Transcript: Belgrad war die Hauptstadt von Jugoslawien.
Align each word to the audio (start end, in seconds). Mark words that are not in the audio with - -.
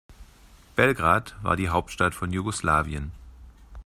Belgrad 0.75 1.35
war 1.43 1.55
die 1.55 1.69
Hauptstadt 1.69 2.15
von 2.15 2.31
Jugoslawien. 2.33 3.11